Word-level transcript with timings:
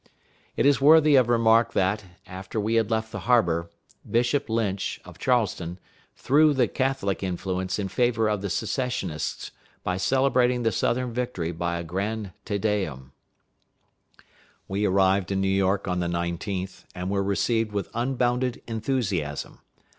It 0.57 0.65
is 0.65 0.81
worthy 0.81 1.15
of 1.15 1.29
remark 1.29 1.73
that, 1.73 2.03
after 2.25 2.59
we 2.59 2.73
had 2.73 2.89
left 2.89 3.11
the 3.11 3.19
harbor, 3.29 3.69
Bishop 4.09 4.49
Lynch, 4.49 4.99
of 5.05 5.19
Charleston, 5.19 5.77
threw 6.15 6.55
the 6.55 6.67
Catholic 6.67 7.21
influence 7.21 7.77
in 7.77 7.87
favor 7.87 8.27
of 8.27 8.41
the 8.41 8.49
Secessionists 8.49 9.51
by 9.83 9.97
celebrating 9.97 10.63
the 10.63 10.71
Southern 10.71 11.13
victory 11.13 11.51
by 11.51 11.77
a 11.77 11.83
grand 11.83 12.31
Te 12.45 12.57
Deum. 12.57 13.11
We 14.67 14.85
arrived 14.85 15.31
in 15.31 15.39
New 15.39 15.47
York 15.47 15.87
on 15.87 15.99
the 15.99 16.07
19th, 16.07 16.85
and 16.95 17.11
were 17.11 17.21
received 17.21 17.71
with 17.71 17.87
unbounded 17.93 18.63
enthusiasm. 18.67 19.59